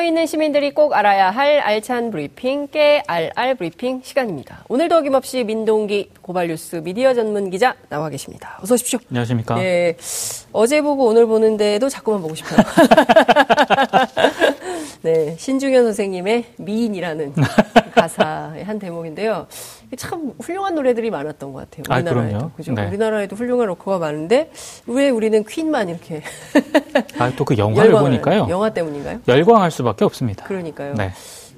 [0.00, 4.64] 깨어 있는 시민들이 꼭 알아야 할 알찬 브리핑, 깨알알 브리핑 시간입니다.
[4.68, 8.58] 오늘도 어김없이 민동기 고발뉴스 미디어 전문 기자 나와 계십니다.
[8.62, 8.98] 어서 오십시오.
[9.10, 9.56] 안녕하십니까.
[9.56, 9.96] 네.
[10.52, 12.60] 어제 보고 오늘 보는데도 자꾸만 보고 싶어요.
[15.02, 15.34] 네.
[15.38, 17.34] 신중현 선생님의 미인이라는
[17.94, 19.46] 가사의 한 대목인데요.
[19.96, 21.84] 참 훌륭한 노래들이 많았던 것 같아요.
[22.04, 22.38] 우리나라에도.
[22.46, 22.72] 아, 그죠?
[22.72, 22.86] 네.
[22.86, 24.50] 우리나라에도 훌륭한 로커가 많은데
[24.86, 26.22] 왜 우리는 퀸만 이렇게
[27.18, 28.46] 아, 또 그 영화를 열광을- 보니까요.
[28.50, 29.20] 영화 때문인가요?
[29.26, 30.44] 열광할 수밖에 없습니다.
[30.44, 30.94] 그러니까요.
[30.94, 31.10] 네.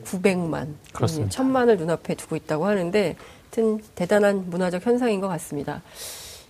[0.04, 1.30] 900만, 그렇습니다.
[1.30, 3.14] 천만을 눈앞에 두고 있다고 하는데,
[3.54, 5.80] 하여튼 대단한 문화적 현상인 것 같습니다.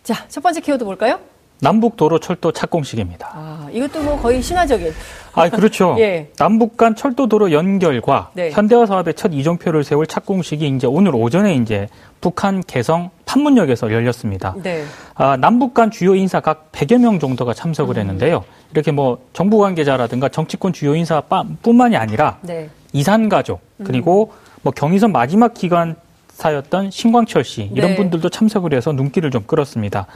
[0.03, 1.21] 자, 첫 번째 키워드 볼까요?
[1.63, 3.31] 남북 도로 철도 착공식입니다.
[3.33, 4.93] 아, 이것도 뭐 거의 신화적인.
[5.33, 5.95] 아, 그렇죠.
[6.01, 6.29] 예.
[6.37, 8.51] 남북 간 철도 도로 연결과 네.
[8.51, 11.87] 현대화 사업의 첫 이정표를 세울 착공식이 이제 오늘 오전에 이제
[12.21, 14.57] 북한 개성 판문역에서 열렸습니다.
[14.61, 14.83] 네.
[15.15, 17.55] 아, 남북 간 주요 인사 각 100여 명 정도가 음.
[17.55, 18.43] 참석을 했는데요.
[18.73, 22.71] 이렇게 뭐 정부 관계자라든가 정치권 주요 인사뿐만이 아니라 네.
[22.93, 24.33] 이산 가족 그리고
[24.63, 27.97] 뭐 경의선 마지막 기관사였던 신광철 씨 이런 네.
[27.97, 30.09] 분들도 참석을 해서 눈길을 좀 끌었습니다.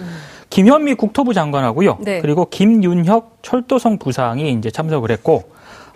[0.56, 1.98] 김현미 국토부 장관하고요.
[2.00, 2.22] 네.
[2.22, 5.44] 그리고 김윤혁 철도성 부상이 이제 참석을 했고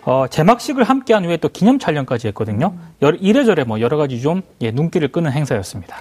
[0.03, 2.75] 어, 제막식을 함께한 후에 또 기념 촬영까지 했거든요.
[3.01, 5.95] 여러- 이래저래 뭐 여러 가지 좀 예, 눈길을 끄는 행사였습니다.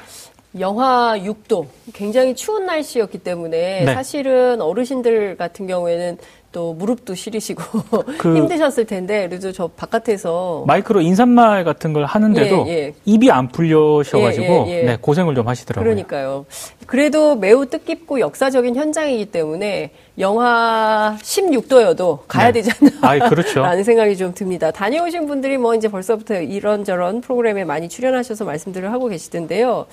[0.59, 3.95] 영하 6도, 굉장히 추운 날씨였기 때문에 네.
[3.95, 6.19] 사실은 어르신들 같은 경우에는
[6.53, 7.63] 또 무릎도 시리시고
[8.19, 12.95] 그- 힘드셨을 텐데, 그래도 저 바깥에서 마이크로 인사말 같은 걸 하는데도 예, 예.
[13.05, 14.83] 입이 안 풀려셔가지고 예, 예, 예.
[14.83, 15.85] 네, 고생을 좀 하시더라고요.
[15.85, 16.47] 그러니까요.
[16.87, 22.53] 그래도 매우 뜻깊고 역사적인 현장이기 때문에 영하 16도여도 가야 네.
[22.61, 22.91] 되지 않나.
[23.03, 23.63] 아이, 그렇죠.
[23.63, 24.73] 라는 생각이 좀 듭니다.
[24.73, 29.87] 다녀오신 분들이 뭐 이제 벌써부터 이런저런 프로그램에 많이 출연하셔서 말씀들을 하고 계시던데요.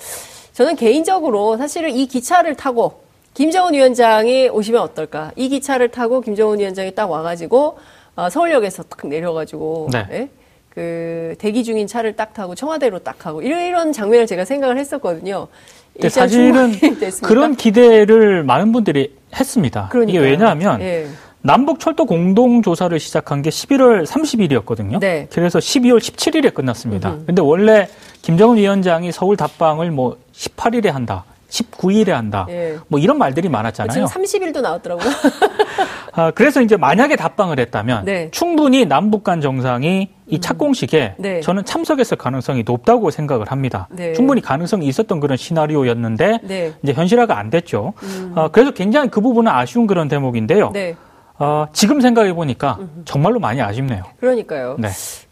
[0.54, 3.06] 저는 개인적으로 사실은 이 기차를 타고
[3.38, 5.30] 김정은 위원장이 오시면 어떨까?
[5.36, 7.78] 이 기차를 타고 김정은 위원장이 딱 와가지고
[8.16, 10.06] 어, 서울역에서 딱 내려가지고 네.
[10.10, 10.28] 예?
[10.68, 15.46] 그 대기 중인 차를 딱 타고 청와대로 딱 하고 이런, 이런 장면을 제가 생각을 했었거든요.
[15.94, 16.72] 일단 사실은?
[17.22, 19.82] 그런 기대를 많은 분들이 했습니다.
[19.82, 20.22] 이게 그러니까요.
[20.24, 21.06] 왜냐하면 예.
[21.40, 24.98] 남북 철도 공동 조사를 시작한 게 11월 30일이었거든요.
[24.98, 25.28] 네.
[25.30, 27.10] 그래서 12월 17일에 끝났습니다.
[27.10, 27.26] 음흠.
[27.26, 27.86] 근데 원래
[28.22, 31.24] 김정은 위원장이 서울 답방을 뭐 18일에 한다.
[31.48, 32.46] 19일에 한다.
[32.50, 32.76] 예.
[32.88, 34.06] 뭐 이런 말들이 많았잖아요.
[34.06, 35.08] 지금 30일도 나왔더라고요.
[36.12, 38.28] 아, 그래서 이제 만약에 답방을 했다면 네.
[38.30, 41.40] 충분히 남북 간 정상이 이 착공식에 네.
[41.40, 43.88] 저는 참석했을 가능성이 높다고 생각을 합니다.
[43.90, 44.12] 네.
[44.12, 46.72] 충분히 가능성이 있었던 그런 시나리오였는데 네.
[46.82, 47.94] 이제 현실화가 안 됐죠.
[48.34, 50.70] 어, 그래서 굉장히 그 부분은 아쉬운 그런 대목인데요.
[50.72, 50.96] 네.
[51.38, 54.02] 어, 지금 생각해 보니까 정말로 많이 아쉽네요.
[54.20, 54.76] 그러니까요.
[54.78, 54.88] 네.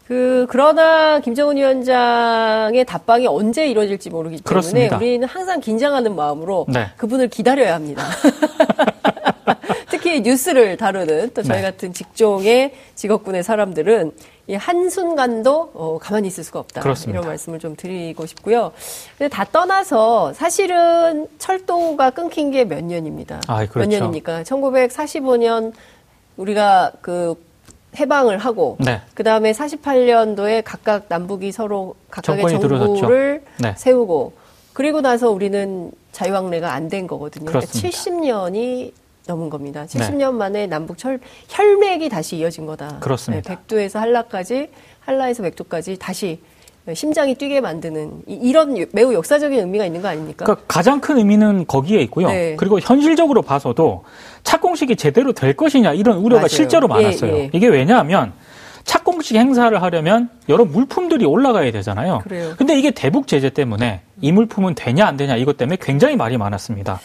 [0.07, 4.95] 그 그러나 김정은 위원장의 답방이 언제 이루어질지 모르기 때문에 그렇습니다.
[4.97, 6.87] 우리는 항상 긴장하는 마음으로 네.
[6.95, 8.05] 그분을 기다려야 합니다.
[9.91, 11.63] 특히 뉴스를 다루는 또 저희 네.
[11.63, 14.11] 같은 직종의 직업군의 사람들은
[14.47, 16.81] 이 한순간도 어, 가만히 있을 수가 없다.
[16.81, 17.19] 그렇습니다.
[17.19, 18.71] 이런 말씀을 좀 드리고 싶고요.
[19.17, 23.41] 근데 다 떠나서 사실은 철도가 끊긴 게 몇 년입니다.
[23.47, 23.89] 아, 몇 그렇죠.
[23.89, 24.43] 년입니까?
[24.43, 25.73] 1945년
[26.37, 27.35] 우리가 그
[27.95, 29.01] 해방을 하고 네.
[29.13, 32.47] 그 다음에 48년도에 각각 남북이 서로 각각의.
[32.49, 33.73] 정부를 네.
[33.77, 34.33] 세우고
[34.73, 37.45] 그리고 나서 우리는 자유왕래가 안 된 거거든요.
[37.45, 37.97] 그러니까 그렇습니다.
[37.97, 38.91] 70년이
[39.27, 39.85] 넘은 겁니다.
[39.85, 39.99] 네.
[39.99, 42.99] 70년 만에 남북 철, 혈맥이 다시 이어진 거다.
[42.99, 43.49] 그렇습니다.
[43.49, 44.69] 네, 백두에서 한라까지,
[45.01, 46.39] 한라에서 백두까지 다시
[46.93, 50.45] 심장이 뛰게 만드는 이- 이런 매우 역사적인 의미가 있는 거 아닙니까?
[50.45, 52.27] 그러니까 가장 큰 의미는 거기에 있고요.
[52.29, 52.55] 네.
[52.57, 54.03] 그리고 현실적으로 봐서도
[54.43, 56.47] 착공식이 제대로 될 것이냐 이런 우려가 맞아요.
[56.47, 57.35] 실제로 예, 많았어요.
[57.37, 57.49] 예.
[57.53, 58.31] 이게 왜냐하면
[58.85, 62.19] 착공식 행사를 하려면 여러 물품들이 올라가야 되잖아요.
[62.23, 62.53] 그래요.
[62.57, 67.01] 근데 이게 대북 제재 때문에 이 물품은 되냐 안 되냐 이것 때문에 굉장히 말이 많았습니다.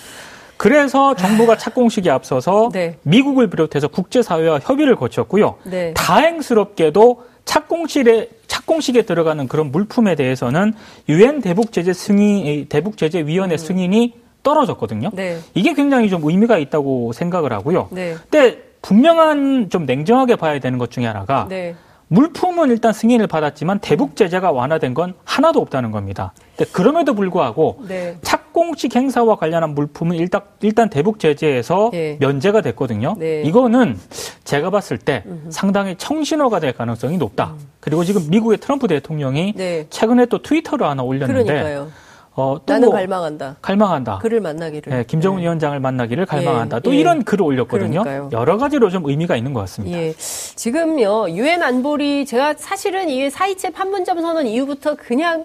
[0.56, 2.96] 그래서 정부가 착공식에 앞서서 네.
[3.02, 5.56] 미국을 비롯해서 국제사회와 협의를 거쳤고요.
[5.64, 5.92] 네.
[5.94, 10.74] 다행스럽게도 착공실에 착공식에 들어가는 그런 물품에 대해서는
[11.08, 15.08] 유엔 대북 제재 승인 대북 제재 위원회 승인이 떨어졌거든요.
[15.08, 15.16] 음.
[15.16, 15.38] 네.
[15.54, 17.88] 이게 굉장히 좀 의미가 있다고 생각을 하고요.
[17.90, 18.16] 네.
[18.30, 21.74] 근데 분명한 좀 냉정하게 봐야 되는 것 중에 하나가 네.
[22.08, 26.34] 물품은 일단 승인을 받았지만 대북 제재가 완화된 건 하나도 없다는 겁니다.
[26.56, 28.18] 근데 그럼에도 불구하고 네.
[28.52, 32.16] 착공식 행사와 관련한 물품은 일단, 일단 대북 제재에서 예.
[32.20, 33.16] 면제가 됐거든요.
[33.18, 33.42] 네.
[33.42, 33.98] 이거는
[34.44, 37.54] 제가 봤을 때 상당히 청신호가 될 가능성이 높다.
[37.80, 39.56] 그리고 지금 미국의 트럼프 대통령이 음.
[39.56, 39.86] 네.
[39.90, 41.90] 최근에 또 트위터를 하나 올렸는데 그러니까요.
[42.34, 43.56] 어, 또 나는 뭐 갈망한다.
[43.60, 44.18] 갈망한다.
[44.18, 44.90] 그를 만나기를.
[44.92, 45.42] 예, 김정은 네.
[45.42, 46.78] 위원장을 만나기를 갈망한다.
[46.78, 46.98] 예, 또 예.
[46.98, 48.02] 이런 글을 올렸거든요.
[48.02, 48.30] 그러니까요.
[48.32, 49.98] 여러 가지로 좀 의미가 있는 것 같습니다.
[49.98, 50.14] 예.
[50.16, 55.44] 지금요, 유엔 안보리, 제가 사실은 이 사이체 판문점 선언 이후부터 그냥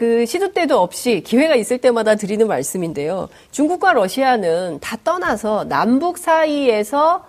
[0.00, 3.28] 그 시도 때도 없이 기회가 있을 때마다 드리는 말씀인데요.
[3.50, 7.22] 중국과 러시아는 다 떠나서 남북 사이에서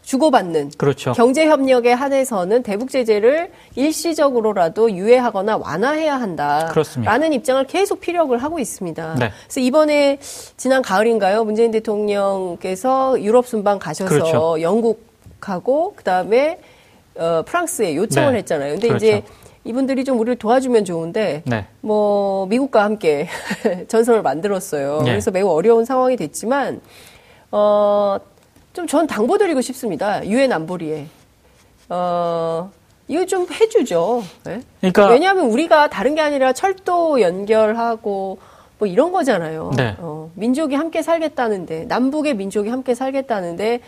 [0.00, 1.12] 주고받는 그렇죠.
[1.12, 6.68] 경제 협력에 한해서는 대북 제재를 일시적으로라도 유예하거나 완화해야 한다.
[6.70, 7.12] 그렇습니다.
[7.12, 9.16] 라는 입장을 계속 피력을 하고 있습니다.
[9.18, 9.30] 네.
[9.44, 10.16] 그래서 이번에
[10.56, 11.44] 지난 가을인가요?
[11.44, 14.62] 문재인 대통령께서 유럽 순방 가셔서 그렇죠.
[14.62, 16.60] 영국하고 그다음에
[17.16, 18.38] 어, 프랑스에 요청을 네.
[18.38, 18.72] 했잖아요.
[18.72, 19.06] 근데 그렇죠.
[19.06, 19.22] 이제
[19.64, 21.66] 이분들이 좀 우리를 도와주면 좋은데 네.
[21.80, 23.28] 뭐 미국과 함께
[23.88, 25.02] 전선을 만들었어요.
[25.04, 25.10] 네.
[25.10, 26.80] 그래서 매우 어려운 상황이 됐지만
[27.52, 28.18] 어,
[28.72, 30.24] 좀 전 당부드리고 싶습니다.
[30.26, 31.06] 유엔 안보리에.
[31.88, 32.70] 어,
[33.08, 34.22] 이거 좀 해주죠.
[34.44, 34.62] 네?
[34.78, 38.38] 그러니까 왜냐하면 우리가 다른 게 아니라 철도 연결하고
[38.78, 39.72] 뭐 이런 거잖아요.
[39.76, 39.96] 네.
[39.98, 43.80] 어, 민족이 함께 살겠다는데 남북의 민족이 함께 살겠다는데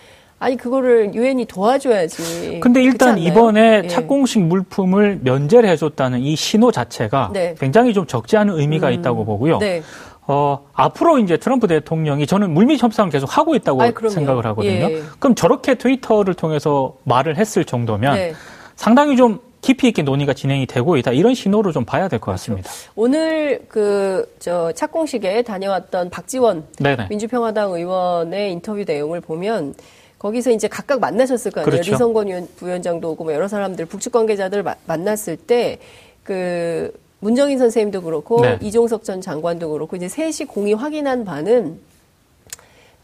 [0.43, 2.59] 아니 그거를 유엔이 도와줘야지.
[2.59, 3.17] 근데 일단?
[3.17, 3.87] 이번에 예.
[3.89, 7.55] 착공식 물품을 면제를 해줬다는 이 신호 자체가 네.
[7.61, 9.59] 굉장히 좀 적지 않은 의미가 있다고 보고요.
[9.59, 9.83] 네.
[10.27, 14.15] 어, 앞으로 이제 트럼프 대통령이 저는 물밑 협상을 계속 하고 있다고 아이, 그럼요.
[14.15, 14.91] 생각을 하거든요.
[14.91, 15.03] 예.
[15.21, 18.33] 그럼 저렇게 트위터를 통해서 말을 했을 정도면 네.
[18.75, 21.13] 상당히 좀 깊이 있게 논의가 진행이 되고 있다.
[21.13, 22.69] 이런 신호로 좀 봐야 될 것 같습니다.
[22.97, 27.07] 오늘 그 저 착공식에 다녀왔던 박지원 네네.
[27.11, 29.75] 민주평화당 의원의 인터뷰 내용을 보면
[30.23, 31.71] 거기서 이제 각각 만나셨을 거 아니에요.
[31.73, 31.91] 그렇죠.
[31.91, 35.79] 리성건 의원- 부위원장도 오고 뭐 여러 사람들 북측 관계자들 마- 만났을 때
[36.23, 38.57] 그 문정인 선생님도 그렇고 네.
[38.63, 41.81] 이종석 전 장관도 그렇고 이제 셋이 공이 확인한 바는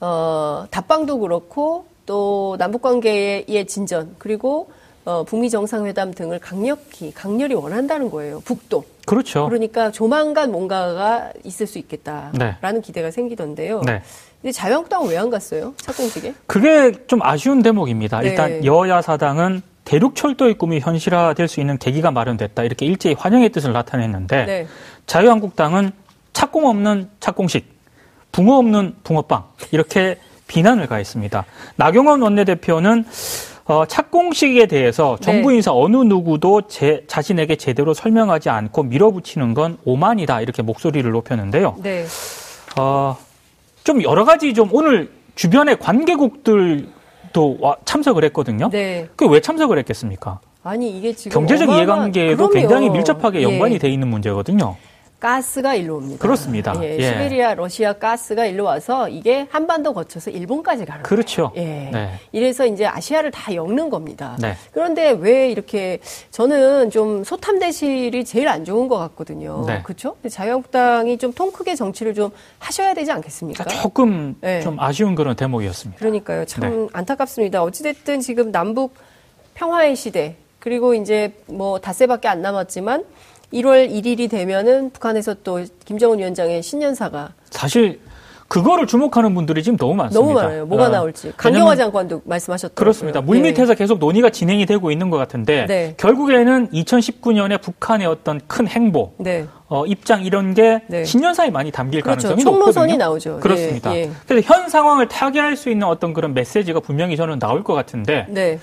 [0.00, 4.70] 어 답방도 그렇고 또 남북 관계의 진전 그리고
[5.08, 8.40] 어 북미 정상회담 등을 강력히 강렬히 원한다는 거예요.
[8.44, 8.84] 북도.
[9.06, 9.46] 그렇죠.
[9.46, 11.80] 그러니까 조만간 뭔가가 있을 수 네.
[11.80, 13.80] 있겠다라는 기대가 생기던데요.
[13.86, 14.02] 네.
[14.42, 15.72] 근데 자유한국당은 왜 안 갔어요?
[15.78, 16.34] 착공식에?
[16.46, 18.20] 그게 좀 아쉬운 대목입니다.
[18.20, 18.28] 네.
[18.28, 22.62] 일단 여야 사당은 대륙 철도의 꿈이 현실화될 수 있는 계기가 마련됐다.
[22.64, 24.66] 이렇게 일제히 환영의 뜻을 나타냈는데 네.
[25.06, 25.90] 자유한국당은
[26.34, 27.66] 착공 없는 착공식,
[28.30, 30.18] 붕어 없는 붕어빵 이렇게
[30.48, 31.46] 비난을 가했습니다.
[31.76, 33.06] 나경원 원내대표는
[33.68, 35.56] 어, 착공식에 대해서 정부 네.
[35.56, 41.76] 인사 어느 누구도 제, 자신에게 제대로 설명하지 않고 밀어붙이는 건 오만이다 이렇게 목소리를 높였는데요.
[41.82, 42.06] 네.
[42.78, 43.16] 어,
[43.84, 48.70] 좀 여러 가지 좀 오늘 주변의 관계국들도 와- 참석을 했거든요.
[48.70, 49.06] 네.
[49.16, 50.40] 그왜 참석을 했겠습니까?
[50.64, 52.48] 아니 이게 지금 경제적 이해관계도.
[52.48, 53.78] 굉장히 밀접하게 연관이 예.
[53.78, 54.76] 돼 있는 문제거든요.
[55.20, 56.22] 가스가 일로 옵니다.
[56.22, 56.72] 그렇습니다.
[56.80, 57.02] 예, 예.
[57.02, 61.08] 시베리아 러시아 가스가 일로 와서 이게 한반도 거쳐서 일본까지 가는 거예요.
[61.08, 61.52] 그렇죠.
[61.56, 61.90] 예.
[61.92, 62.12] 네.
[62.30, 64.36] 이래서 이제 아시아를 다 엮는 겁니다.
[64.40, 64.54] 네.
[64.72, 65.98] 그런데 왜 이렇게
[66.30, 69.64] 저는 좀 소탐대실이 제일 안 좋은 것 같거든요.
[69.66, 69.82] 네.
[69.82, 70.16] 그렇죠?
[70.28, 73.62] 자유한국당이 좀 통 크게 정치를 좀 하셔야 되지 않겠습니까?
[73.62, 74.60] 그러니까 조금 네.
[74.60, 75.98] 좀 아쉬운 그런 대목이었습니다.
[75.98, 76.44] 그러니까요.
[76.46, 76.86] 참 네.
[76.92, 77.62] 안타깝습니다.
[77.62, 78.94] 어찌됐든 지금 남북
[79.54, 83.04] 평화의 시대, 그리고 이제 뭐 닷새밖에 안 남았지만
[83.52, 88.00] 1월 1일이 되면은 북한에서 또 김정은 위원장의 신년사가 사실
[88.48, 90.20] 그거를 주목하는 분들이 지금 너무 많습니다.
[90.20, 90.66] 너무 많아요.
[90.66, 91.32] 뭐가 어, 나올지.
[91.36, 92.74] 강경화 장관도 말씀하셨더라고요.
[92.74, 93.20] 그렇습니다.
[93.20, 95.94] 물밑에서 계속 논의가 진행이 되고 있는 것 같은데 네.
[95.98, 99.46] 결국에는 2019년에 북한의 어떤 큰 행보, 네.
[99.66, 101.04] 어, 입장 이런 게 네.
[101.04, 102.28] 신년사에 많이 담길 그렇죠.
[102.28, 102.96] 가능성이 높거든요.
[102.96, 103.40] 나오죠.
[103.40, 103.94] 그렇습니다.
[103.94, 104.10] 예, 예.
[104.26, 108.58] 그래서 현 상황을 타개할 수 있는 어떤 그런 메시지가 분명히 저는 나올 것 같은데 네.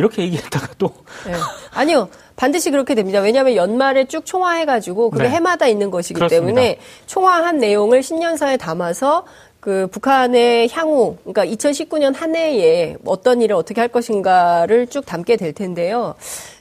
[0.00, 0.92] 이렇게 얘기했다가 또
[1.26, 1.34] 네.
[1.72, 2.08] 아니요.
[2.36, 3.20] 반드시 그렇게 됩니다.
[3.20, 5.28] 왜냐하면 연말에 쭉 총화해가지고 그게 네.
[5.30, 6.46] 해마다 있는 것이기 그렇습니다.
[6.46, 9.26] 때문에 총화한 내용을 신년사에 담아서
[9.60, 15.52] 그 북한의 향후, 그러니까 2019년 한 해에 어떤 일을 어떻게 할 것인가를 쭉 담게 될
[15.52, 16.14] 텐데요.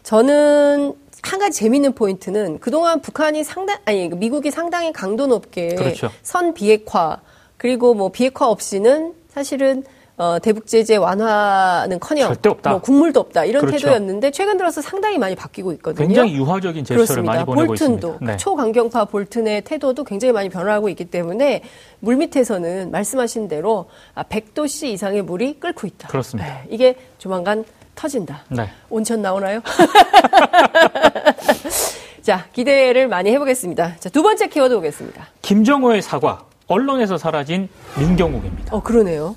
[0.03, 6.09] 저는 한 가지 재밌는 포인트는 그동안 북한이 상당, 아니, 미국이 상당히 강도 높게 그렇죠.
[6.23, 7.21] 선 비핵화,
[7.55, 9.85] 그리고 뭐 비핵화 없이는 사실은
[10.19, 12.71] 어, 대북 제재 완화는-커녕 절대 없다.
[12.71, 13.85] 뭐 국물도 없다 이런 그렇죠.
[13.87, 16.05] 태도였는데 최근 들어서 상당히 많이 바뀌고 있거든요.
[16.05, 17.33] 굉장히 유화적인 제스처를 그렇습니다.
[17.33, 18.31] 많이 보내고 볼튼도 있습니다.
[18.33, 18.37] 네.
[18.37, 21.61] 초강경파 볼튼의 태도도 굉장히 많이 변화하고 있기 때문에
[22.01, 26.09] 물 밑에서는 말씀하신 대로 아, 100도씨 이상의 물이 끓고 있다.
[26.09, 26.49] 그렇습니다.
[26.49, 27.63] 네, 이게 조만간
[27.95, 28.41] 터진다.
[28.49, 28.69] 네.
[28.89, 29.61] 온천 나오나요?
[32.21, 33.95] 자, 기대를 많이 해보겠습니다.
[33.99, 35.27] 자, 두 번째 키워드 보겠습니다.
[35.41, 38.75] 김정호의 사과, 언론에서 사라진 민경욱입니다.
[38.75, 39.33] 어, 그러네요.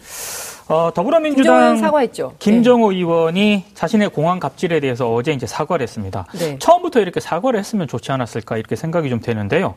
[0.73, 2.33] 어, 더불어민주당 사과했죠.
[2.39, 6.25] 김정호 의원이 자신의 공항 갑질에 대해서 어제 이제 사과를 했습니다.
[6.39, 6.59] 네.
[6.59, 9.75] 처음부터 이렇게 사과를 했으면 좋지 않았을까 이렇게 생각이 좀 되는데요.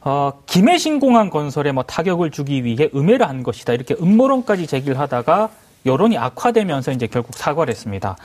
[0.00, 5.50] 어, 김해신 공항 건설에 뭐 타격을 주기 위해 음해를 한 것이다 이렇게 음모론까지 제기를 하다가
[5.86, 8.16] 여론이 악화되면서 이제 결국 사과를 했습니다.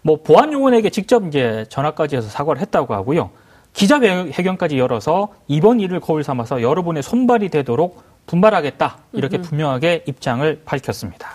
[0.00, 3.30] 뭐 보안 요원에게 직접 이제 전화까지 해서 사과를 했다고 하고요.
[3.74, 11.28] 기자회견까지 열어서 이번 일을 거울 삼아서 여러분의 손발이 되도록 분발하겠다 이렇게 분명하게 입장을 밝혔습니다.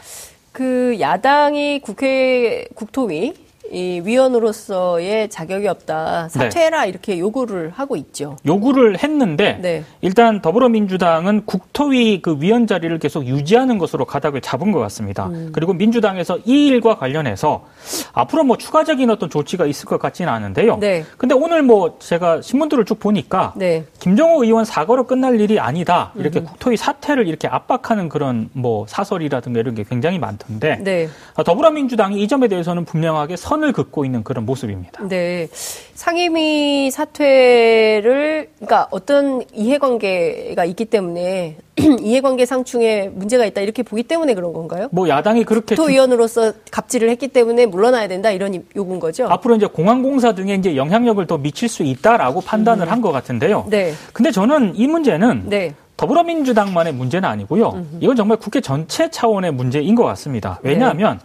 [0.52, 3.34] 그 야당이 국회 국토위
[3.72, 6.28] 이 위원으로서의 자격이 없다.
[6.30, 8.36] 사퇴해라 이렇게 요구를 하고 있죠.
[8.46, 9.84] 요구를 했는데 네.
[10.02, 15.30] 일단 더불어민주당은 국토위 그 위원 자리를 계속 유지하는 것으로 가닥을 잡은 것 같습니다.
[15.54, 17.66] 그리고 민주당에서 이 일과 관련해서
[18.14, 20.78] 앞으로 뭐 추가적인 어떤 조치가 있을 것 같지는 않은데요.
[20.78, 21.06] 네.
[21.18, 23.86] 근데 오늘 뭐 제가 신문들을 쭉 보니까 네.
[24.00, 26.12] 김정호 의원 사과로 끝날 일이 아니다.
[26.16, 31.08] 이렇게 국토위 사퇴를 이렇게 압박하는 그런 뭐 사설이라든가 이런 게 굉장히 많던데 네.
[31.36, 35.08] 아, 더불어민주당이 이 점에 대해서는 분명하게 선을 긋고 있는 그런 모습입니다.
[35.08, 35.48] 네.
[35.96, 41.58] 상임위 사퇴를, 그러니까 어떤 이해관계가 있기 때문에
[42.02, 44.88] 이해관계 상충에 문제가 있다 이렇게 보기 때문에 그런 건가요?
[44.92, 49.28] 뭐 야당이 그렇게 주- 토의원으로서 갑질을 했기 때문에 물러나야 된다 이런 이- 요구인 거죠?
[49.28, 53.66] 앞으로 이제 공항공사 등에 이제 영향력을 더 미칠 수 있다라고 판단을 한것 같은데요.
[53.70, 53.94] 네.
[54.14, 55.74] 근데 저는 이 문제는 네.
[55.98, 57.86] 더불어민주당만의 문제는 아니고요.
[58.00, 60.60] 이건 정말 국회 전체 차원의 문제인 것 같습니다.
[60.64, 61.20] 왜냐하면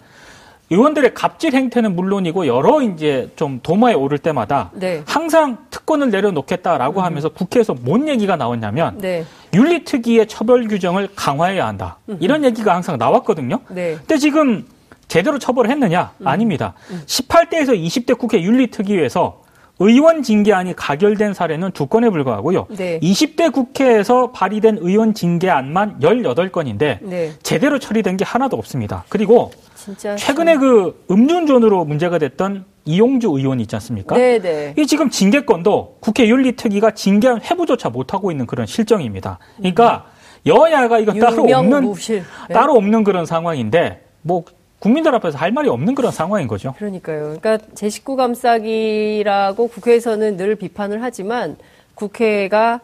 [0.70, 5.02] 의원들의 갑질 행태는 물론이고 여러 이제 좀 도마에 오를 때마다 네.
[5.06, 9.24] 항상 특권을 내려놓겠다라고 하면서 국회에서 뭔 얘기가 나왔냐면 네.
[9.54, 11.98] 윤리특위의 처벌 규정을 강화해야 한다.
[12.20, 13.60] 이런 얘기가 항상 나왔거든요.
[13.68, 13.94] 네.
[13.96, 14.66] 근데 지금
[15.06, 16.12] 제대로 처벌을 했느냐?
[16.24, 16.74] 아닙니다.
[17.06, 19.46] 18대에서 20대 국회 윤리특위에서
[19.78, 22.66] 의원 징계안이 가결된 사례는 두 건에 불과하고요.
[22.70, 22.98] 네.
[23.00, 27.32] 20대 국회에서 발의된 의원 징계안만 18건인데 네.
[27.42, 29.04] 제대로 처리된 게 하나도 없습니다.
[29.08, 29.52] 그리고
[29.86, 30.16] 진짜.
[30.16, 34.16] 최근에 그 음주운전으로 문제가 됐던 이용주 의원 있지 않습니까?
[34.16, 34.74] 네, 네.
[34.76, 39.38] 이 지금 징계권도 국회 윤리특위가 징계안 회부조차 못하고 있는 그런 실정입니다.
[39.56, 40.06] 그러니까
[40.44, 41.92] 여야가 이거 따로 없는.
[41.94, 42.22] 네.
[42.52, 44.44] 따로 없는 그런 상황인데 뭐
[44.80, 46.74] 국민들 앞에서 할 말이 없는 그런 상황인 거죠.
[46.78, 47.36] 그러니까요.
[47.40, 51.56] 그러니까 제 식구 감싸기라고 국회에서는 늘 비판을 하지만
[51.94, 52.80] 국회가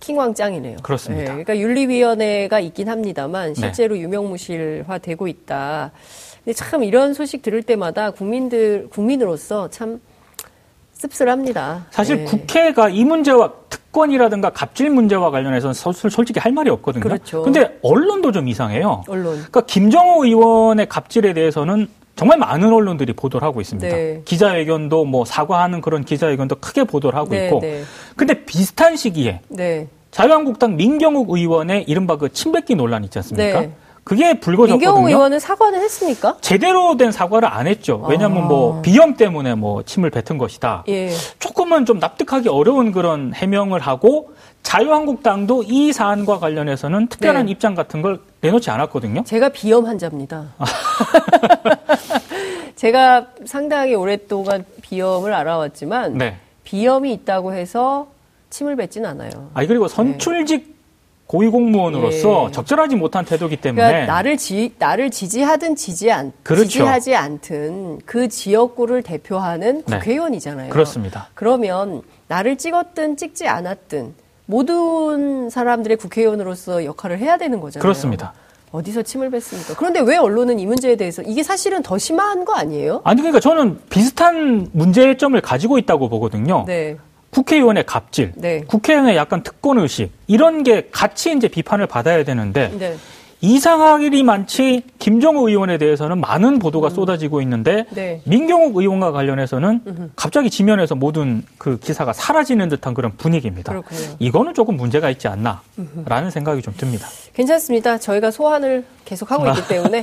[0.00, 0.78] 킹왕짱이네요.
[0.82, 1.34] 그렇습니다.
[1.34, 3.60] 네, 그러니까 윤리위원회가 있긴 합니다만 네.
[3.60, 5.92] 실제로 유명무실화되고 있다.
[6.46, 10.00] 근데 참 이런 소식 들을 때마다 국민들 국민으로서 참
[10.92, 11.86] 씁쓸합니다.
[11.90, 12.24] 사실 네.
[12.24, 17.02] 국회가 이 문제와 특권이라든가 갑질 문제와 관련해서 서- 솔직히 할 말이 없거든요.
[17.02, 17.42] 그렇죠.
[17.42, 19.02] 근데 언론도 좀 이상해요.
[19.08, 19.32] 언론.
[19.34, 23.88] 그러니까 김정호 의원의 갑질에 대해서는 정말 많은 언론들이 보도를 하고 있습니다.
[23.88, 24.22] 네.
[24.24, 27.58] 기자회견도 뭐 사과하는 그런 기자회견도 크게 보도를 하고 네, 있고.
[27.58, 27.82] 네.
[28.14, 29.88] 근데 비슷한 시기에 네.
[30.12, 33.66] 자유한국당 민경욱 의원의 이른바 그 침뱉기 논란 있지 않습니까?
[34.06, 34.08] 네.
[34.08, 34.78] 그게 불거졌거든요.
[34.78, 36.36] 민경호 의원은 사과는 했습니까?
[36.40, 38.04] 제대로 된 사과를 안 했죠.
[38.08, 38.46] 왜냐하면 아.
[38.46, 40.84] 뭐 비염 때문에 뭐 침을 뱉은 것이다.
[40.88, 41.10] 예.
[41.40, 44.30] 조금은 좀 납득하기 어려운 그런 해명을 하고
[44.62, 47.52] 자유한국당도 이 사안과 관련해서는 특별한 네.
[47.52, 49.24] 입장 같은 걸 내놓지 않았거든요.
[49.24, 50.44] 제가 비염 환자입니다.
[52.76, 56.36] 제가 상당히 오랫동안 비염을 알아왔지만 네.
[56.62, 58.06] 비염이 있다고 해서
[58.50, 59.50] 침을 뱉진 않아요.
[59.54, 60.75] 아니 그리고 선출직
[61.26, 62.52] 고위공무원으로서 예.
[62.52, 66.64] 적절하지 못한 태도기 때문에 그러니까 나를 지 나를 지지하든 지지 않 그렇죠.
[66.64, 69.98] 지지하지 않든 그 지역구를 대표하는 네.
[69.98, 70.70] 국회의원이잖아요.
[70.70, 71.28] 그렇습니다.
[71.34, 74.14] 그러면 나를 찍었든 찍지 않았든
[74.46, 77.82] 모든 사람들의 국회의원으로서 역할을 해야 되는 거잖아요.
[77.82, 78.32] 그렇습니다.
[78.72, 79.74] 어디서 침을 뱉습니까?
[79.76, 83.00] 그런데 왜 언론은 이 문제에 대해서 이게 사실은 더 심한 거 아니에요?
[83.04, 86.64] 아니 그러니까 저는 비슷한 문제점을 가지고 있다고 보거든요.
[86.66, 86.96] 네.
[87.30, 88.62] 국회의원의 갑질, 네.
[88.66, 92.96] 국회의원의 약간 특권 의식 이런 게 같이 이제 비판을 받아야 되는데 네.
[93.42, 98.22] 이상할 일이 많지 김정우 의원에 대해서는 많은 보도가 쏟아지고 있는데 네.
[98.24, 103.72] 민경욱 의원과 관련해서는 갑자기 지면에서 모든 그 기사가 사라지는 듯한 그런 분위기입니다.
[103.72, 104.00] 그렇군요.
[104.18, 107.06] 이거는 조금 문제가 있지 않나라는 생각이 좀 듭니다.
[107.34, 107.98] 괜찮습니다.
[107.98, 110.02] 저희가 소환을 계속 하고 있기 때문에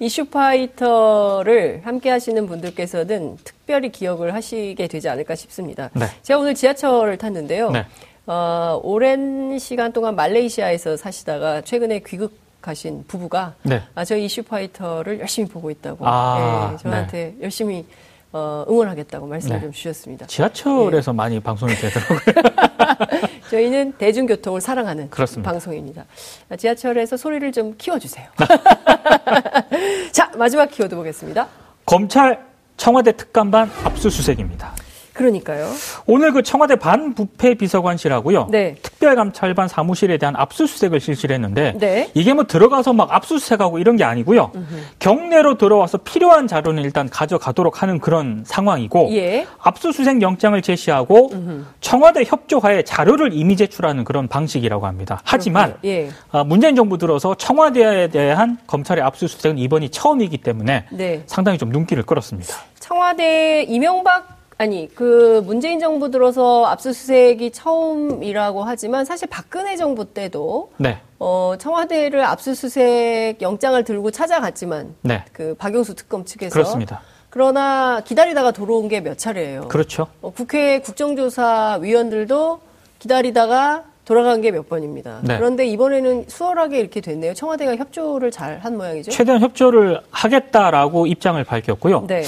[0.00, 5.90] 이슈파이터를 함께 하시는 분들께서는 특별히 기억을 하시게 되지 않을까 싶습니다.
[5.94, 6.06] 네.
[6.22, 7.70] 제가 오늘 지하철을 탔는데요.
[7.70, 7.84] 네.
[8.26, 13.82] 어, 오랜 시간 동안 말레이시아에서 사시다가 최근에 귀국하신 부부가 네.
[13.94, 17.86] 아, 저희 이슈파이터를 열심히 보고 있다고 아, 예, 저한테 열심히
[18.32, 19.62] 어, 응원하겠다고 말씀을 네.
[19.62, 20.26] 좀 주셨습니다.
[20.26, 22.20] 지하철에서 많이 방송이 되더라고요.
[23.50, 25.50] 저희는 대중교통을 사랑하는 그렇습니다.
[25.50, 26.04] 방송입니다.
[26.58, 28.28] 지하철에서 소리를 좀 키워주세요.
[30.12, 31.48] 자, 마지막 키워드 보겠습니다.
[31.86, 32.44] 검찰
[32.76, 34.74] 청와대 특감반 압수수색입니다.
[35.18, 35.68] 그러니까요.
[36.06, 38.46] 오늘 그 청와대 반부패 비서관실하고요.
[38.50, 38.76] 네.
[38.82, 42.08] 특별감찰반 사무실에 대한 압수수색을 실시를 했는데 네.
[42.14, 44.52] 이게 뭐 들어가서 막 압수수색하고 이런 게 아니고요.
[45.00, 49.46] 경내로 들어와서 필요한 자료는 일단 가져가도록 하는 그런 상황이고 예.
[49.58, 51.32] 압수수색 영장을 제시하고
[51.80, 55.20] 청와대 협조하에 자료를 이미 제출하는 그런 방식이라고 합니다.
[55.24, 56.10] 하지만 예.
[56.30, 61.22] 아, 문재인 정부 들어서 청와대에 대한 검찰의 압수수색은 이번이 처음이기 때문에 네.
[61.26, 62.54] 상당히 좀 눈길을 끌었습니다.
[62.78, 70.98] 청와대 이명박 아니 그 문재인 정부 들어서 압수수색이 처음이라고 하지만 사실 박근혜 정부 때도 네,
[71.20, 77.02] 어 청와대를 압수수색 영장을 들고 찾아갔지만 네, 그 박용수 특검 측에서 그렇습니다.
[77.30, 79.68] 그러나 기다리다가 들어온 게 몇 차례예요.
[79.68, 80.08] 그렇죠.
[80.22, 82.58] 어, 국회 국정조사 위원들도
[82.98, 85.20] 기다리다가 돌아간 게 몇 번입니다.
[85.22, 85.36] 네.
[85.36, 87.34] 그런데 이번에는 수월하게 이렇게 됐네요.
[87.34, 89.12] 청와대가 협조를 잘 한 모양이죠.
[89.12, 92.06] 최대한 협조를 하겠다라고 입장을 밝혔고요.
[92.08, 92.24] 네.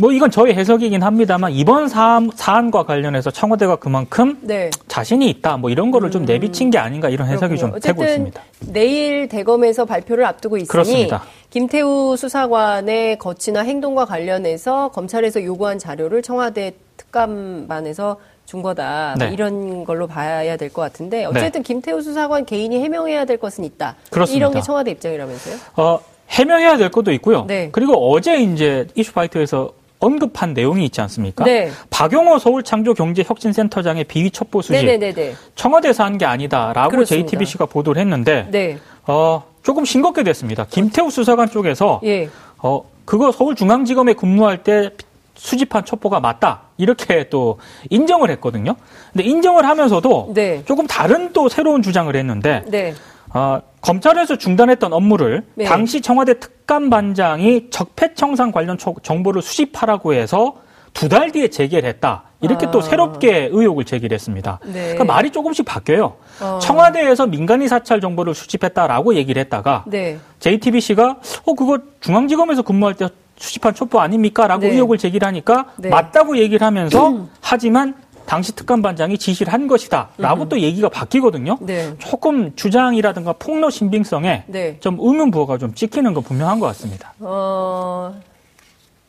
[0.00, 4.70] 뭐 이건 저의 해석이긴 합니다만 이번 사안, 사안과 관련해서 청와대가 그만큼 네.
[4.88, 7.80] 자신이 있다 뭐 이런 거를 좀 내비친 게 아닌가 이런 해석이 좀 그렇군요.
[7.80, 8.42] 되고 어쨌든 있습니다.
[8.72, 11.22] 내일 대검에서 발표를 앞두고 있으니 그렇습니다.
[11.50, 18.16] 김태우 수사관의 거치나 행동과 관련해서 검찰에서 요구한 자료를 청와대 특감반에서
[18.46, 19.14] 준 거다.
[19.18, 19.32] 뭐 네.
[19.34, 23.96] 이런 걸로 봐야 될 것 같은데 어쨌든 김태우 수사관 개인이 해명해야 될 것은 있다.
[24.10, 24.36] 그렇습니다.
[24.38, 25.56] 이런 게 청와대 입장이라면서요?
[25.76, 27.44] 어, 해명해야 될 것도 있고요.
[27.46, 27.68] 네.
[27.70, 31.44] 그리고 어제 이제 이슈파이터에서 언급한 내용이 있지 않습니까?
[31.44, 31.70] 네.
[31.90, 35.34] 박용호 서울창조경제혁신센터장의 비위 첩보 수집 네네네네.
[35.54, 37.26] 청와대에서 한 게 아니다라고 그렇습니다.
[37.30, 38.78] JTBC가 보도를 했는데 네.
[39.06, 40.66] 어, 조금 싱겁게 됐습니다.
[40.68, 42.28] 김태우 수사관 쪽에서 예.
[42.58, 44.90] 어, 그거 서울중앙지검에 근무할 때
[45.34, 46.62] 수집한 첩보가 맞다.
[46.76, 48.74] 이렇게 또 인정을 했거든요.
[49.12, 50.62] 근데 인정을 하면서도 네.
[50.66, 52.92] 조금 다른 또 새로운 주장을 했는데 네.
[53.32, 55.64] 어, 검찰에서 중단했던 업무를 네.
[55.64, 60.56] 당시 청와대 특감반장이 적폐청산 관련 초- 정보를 수집하라고 해서
[60.92, 62.24] 두 달 뒤에 제기를 했다.
[62.40, 62.70] 이렇게 아.
[62.72, 64.58] 또 새롭게 의혹을 제기를 했습니다.
[64.64, 64.72] 네.
[64.94, 66.16] 그러니까 말이 조금씩 바뀌어요.
[66.40, 66.58] 어.
[66.60, 70.18] 청와대에서 민간인 사찰 정보를 수집했다라고 얘기를 했다가 네.
[70.40, 74.48] JTBC가 어 그거 중앙지검에서 근무할 때 수집한 첩보 아닙니까?
[74.48, 74.70] 라고 네.
[74.72, 75.88] 의혹을 제기를 하니까 네.
[75.90, 77.94] 맞다고 얘기를 하면서 하지만
[78.30, 80.10] 당시 특감반장이 지시를 한 것이다.
[80.16, 81.58] 라고 또 얘기가 바뀌거든요.
[81.60, 81.92] 네.
[81.98, 84.76] 조금 주장이라든가 폭로 신빙성에 네.
[84.78, 87.12] 좀 의문 부호가 좀 찍히는 건 분명한 것 같습니다.
[87.18, 88.14] 어,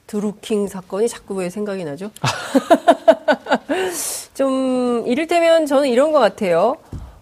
[0.08, 2.10] 드루킹 사건이 자꾸 왜 생각이 나죠?
[4.34, 6.78] 좀, 이를테면 저는 이런 것 같아요.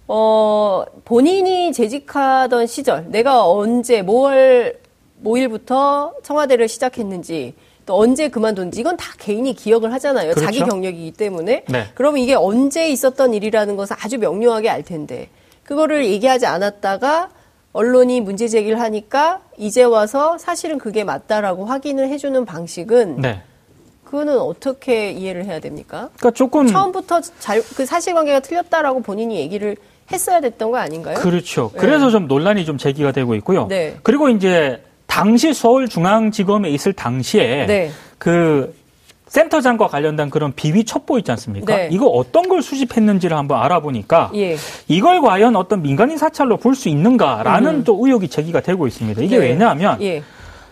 [0.08, 4.80] 어, 본인이 재직하던 시절, 내가 언제, 뭐월,
[5.18, 7.56] 뭐일부터 청와대를 시작했는지,
[7.90, 10.36] 또 언제 그만뒀는지, 이건 다 개인이 기억을 하잖아요.
[10.36, 10.46] 그렇죠.
[10.46, 11.64] 자기 경력이기 때문에.
[11.68, 11.86] 네.
[11.96, 15.30] 그러면 이게 언제 있었던 일이라는 것을 아주 명료하게 알 텐데,
[15.64, 17.30] 그거를 얘기하지 않았다가,
[17.74, 23.42] 언론이 문제 제기를 하니까 이제 와서 사실은 그게 맞다라고 확인을 해주는 방식은 네.
[24.04, 26.10] 그거는 어떻게 이해를 해야 됩니까?
[26.18, 29.76] 그러니까 조금 처음부터 잘, 그 사실관계가 틀렸다라고 본인이 얘기를
[30.12, 31.16] 했어야 됐던 거 아닌가요?
[31.16, 31.72] 그렇죠.
[31.74, 31.80] 네.
[31.80, 33.68] 그래서 좀 논란이 좀 제기가 되고 있고요.
[33.68, 33.98] 네.
[34.04, 37.92] 그리고 이제 당시 서울중앙지검에 있을 당시에 네.
[38.20, 38.74] 그
[39.28, 41.76] 센터장과 관련된 그런 비위 첩보 있지 않습니까?
[41.76, 41.90] 네.
[41.92, 44.56] 이거 어떤 걸 수집했는지를 한번 알아보니까 예.
[44.88, 49.22] 이걸 과연 어떤 민간인 사찰로 볼 수 있는가라는 또 의혹이 제기가 되고 있습니다.
[49.22, 49.42] 이게 음.
[49.42, 49.48] 네.
[49.50, 50.24] 왜냐하면 예.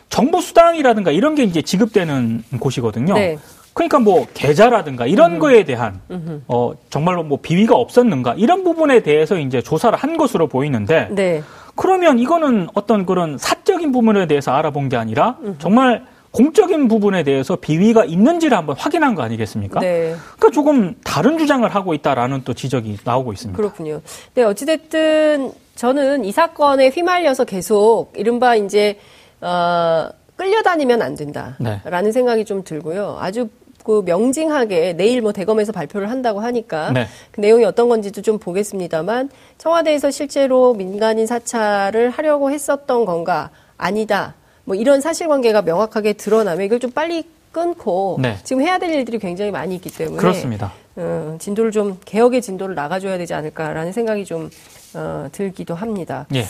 [0.09, 3.13] 정보 수당이라든가 이런 게 이제 지급되는 곳이거든요.
[3.15, 3.37] 네.
[3.73, 5.99] 그러니까 뭐 계좌라든가 이런 거에 대한
[6.47, 11.43] 어 정말로 뭐 비위가 없었는가 이런 부분에 대해서 이제 조사를 한 것으로 보이는데 네.
[11.77, 18.03] 그러면 이거는 어떤 그런 사적인 부분에 대해서 알아본 게 아니라 정말 공적인 부분에 대해서 비위가
[18.03, 19.79] 있는지를 한번 확인한 거 아니겠습니까?
[19.79, 20.15] 네.
[20.37, 23.55] 그러니까 조금 다른 주장을 하고 있다라는 또 지적이 나오고 있습니다.
[23.55, 24.01] 그렇군요.
[24.33, 28.99] 네, 어찌됐든 저는 이 사건에 휘말려서 계속 이른바 이제,
[29.41, 32.11] 어, 끌려다니면 안 된다라는 네.
[32.11, 33.17] 생각이 좀 들고요.
[33.19, 33.49] 아주
[33.87, 37.07] 그 명징하게 내일 뭐 대검에서 발표를 한다고 하니까 네.
[37.31, 44.35] 그 내용이 어떤 건지도 좀 보겠습니다만 청와대에서 실제로 민간인 사찰을 하려고 했었던 건가 아니다.
[44.65, 47.23] 뭐 이런 사실관계가 명확하게 드러나면 이걸 좀 빨리
[47.53, 48.35] 끊고 네.
[48.43, 50.73] 지금 해야 될 일들이 굉장히 많이 있기 때문에 그렇습니다.
[50.97, 54.49] 어, 진도를 좀 개혁의 진도를 나가줘야 되지 않을까라는 생각이 좀
[54.95, 56.27] 어, 들기도 합니다.
[56.35, 56.43] 예.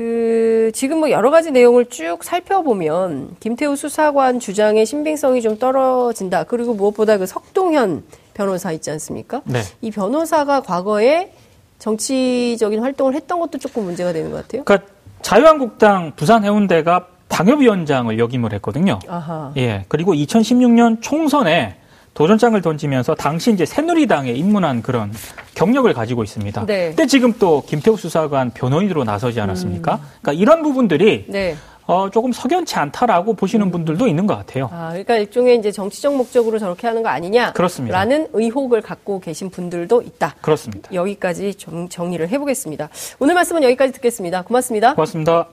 [0.00, 6.44] 그 지금 뭐 여러 가지 내용을 쭉 살펴보면 김태우 수사관 주장의 신빙성이 좀 떨어진다.
[6.44, 9.42] 그리고 무엇보다 그 석동현 변호사 있지 않습니까?
[9.44, 9.60] 네.
[9.82, 11.34] 이 변호사가 과거에
[11.78, 14.64] 정치적인 활동을 했던 것도 조금 문제가 되는 것 같아요.
[14.64, 14.88] 그러니까
[15.20, 19.00] 자유한국당 부산 해운대가 당협위원장을 역임을 했거든요.
[19.06, 19.52] 아하.
[19.58, 19.84] 예.
[19.88, 21.76] 그리고 2016년 총선에
[22.14, 25.12] 도전장을 던지면서 당시 이제 새누리당에 입문한 그런
[25.54, 26.66] 경력을 가지고 있습니다.
[26.66, 26.88] 네.
[26.88, 30.00] 근데 지금 또 김태우 수사관 변호인으로 나서지 않았습니까?
[30.20, 31.56] 그러니까 이런 부분들이 네.
[31.86, 34.70] 어, 조금 석연치 않다라고 보시는 분들도 있는 것 같아요.
[34.72, 37.52] 아, 그러니까 일종의 이제 정치적 목적으로 저렇게 하는 거 아니냐?
[37.52, 37.98] 그렇습니다.
[37.98, 40.36] 라는 의혹을 갖고 계신 분들도 있다.
[40.40, 40.92] 그렇습니다.
[40.94, 42.90] 여기까지 좀 정리를 해보겠습니다.
[43.18, 44.42] 오늘 말씀은 여기까지 듣겠습니다.
[44.42, 44.94] 고맙습니다.
[44.94, 45.48] 고맙습니다.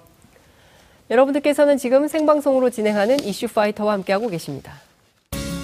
[1.10, 4.74] 여러분들께서는 지금 생방송으로 진행하는 이슈 파이터와 함께하고 계십니다.